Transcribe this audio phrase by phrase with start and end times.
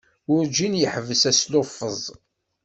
[0.29, 2.01] Werǧin yeḥbes asluffeẓ.